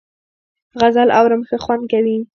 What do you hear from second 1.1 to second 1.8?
اورم ښه